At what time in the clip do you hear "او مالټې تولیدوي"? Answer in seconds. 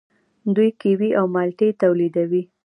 1.19-2.43